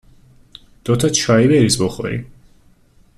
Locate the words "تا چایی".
0.97-1.47